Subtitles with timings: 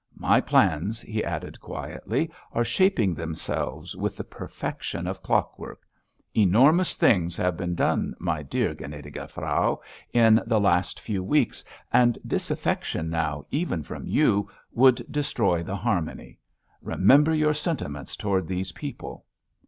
[0.17, 5.81] My plans," he added quietly, "are shaping themselves with the perfection of clockwork.
[6.35, 9.79] Enormous things have been done, my dear gnädige Frau,
[10.11, 16.39] in the last few weeks, and disaffection now, even from you, would destroy the harmony....
[16.81, 19.27] Remember your sentiments towards these people!"